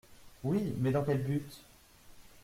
Oui; 0.43 0.73
mais 0.79 0.89
dans 0.89 1.03
quel 1.03 1.21
but? 1.23 1.63